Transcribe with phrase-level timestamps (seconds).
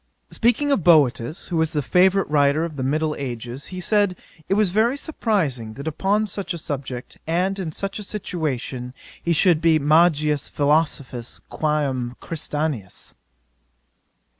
[0.31, 4.15] 'Speaking of Boetius, who was the favourite writer of the middle ages, he said
[4.49, 9.31] it was very surprizing, that upon such a subject, and in such a situation, he
[9.31, 13.13] should be magis philosophius quÃ m Christianus.